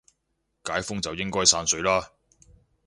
[0.63, 2.11] 解封就應該散水啦